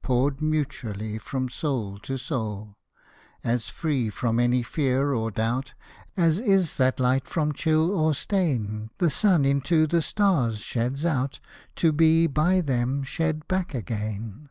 [0.00, 2.76] Poured mutually from soul to soul;
[3.42, 5.74] As free from any fear or doubt
[6.16, 11.40] As is that light from chill or stain The sun into the stars sheds out,
[11.74, 14.50] To be by them shed back again